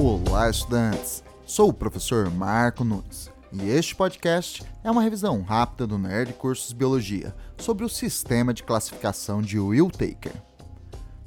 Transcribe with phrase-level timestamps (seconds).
[0.00, 1.24] Olá, estudantes!
[1.44, 6.72] Sou o professor Marco Nunes e este podcast é uma revisão rápida do Nerd Cursos
[6.72, 10.40] Biologia sobre o sistema de classificação de Will Taker.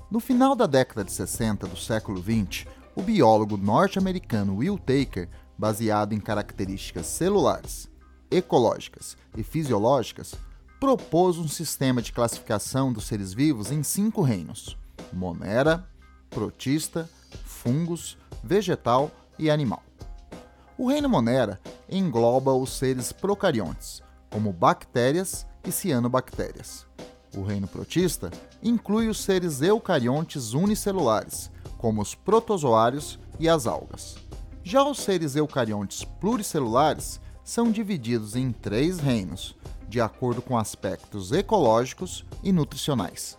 [0.09, 5.27] No final da década de 60 do século 20, o biólogo norte-americano Will Taker,
[5.57, 7.89] baseado em características celulares,
[8.31, 10.33] ecológicas e fisiológicas,
[10.79, 14.77] propôs um sistema de classificação dos seres vivos em cinco reinos:
[15.11, 15.85] monera,
[16.29, 17.09] protista,
[17.45, 19.83] fungos, vegetal e animal.
[20.77, 21.59] O reino Monera
[21.89, 26.87] engloba os seres procariontes, como bactérias e cianobactérias.
[27.35, 28.31] O reino protista
[28.63, 34.15] inclui os seres eucariontes unicelulares, como os protozoários e as algas.
[34.63, 39.55] Já os seres eucariontes pluricelulares são divididos em três reinos,
[39.87, 43.37] de acordo com aspectos ecológicos e nutricionais.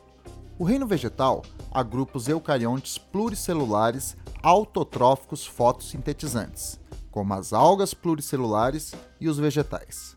[0.58, 6.78] O reino vegetal agrupa os eucariontes pluricelulares autotróficos fotossintetizantes,
[7.10, 10.16] como as algas pluricelulares e os vegetais.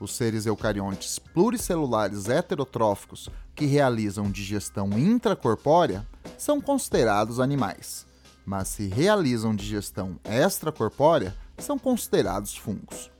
[0.00, 8.06] Os seres eucariontes pluricelulares heterotróficos que realizam digestão intracorpórea são considerados animais,
[8.44, 13.10] mas se realizam digestão extracorpórea, são considerados fungos.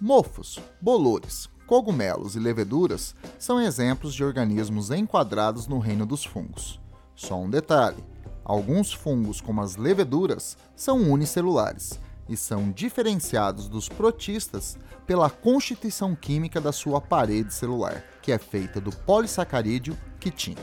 [0.00, 6.80] Mofos, bolores, cogumelos e leveduras são exemplos de organismos enquadrados no reino dos fungos.
[7.16, 8.04] Só um detalhe:
[8.44, 16.60] alguns fungos, como as leveduras, são unicelulares e são diferenciados dos protistas pela constituição química
[16.60, 20.60] da sua parede celular, que é feita do polissacarídeo quitina.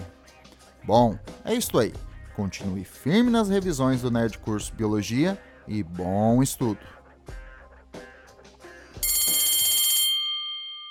[0.85, 1.93] Bom, é isso aí.
[2.35, 6.79] Continue firme nas revisões do Nerd Curso Biologia e bom estudo!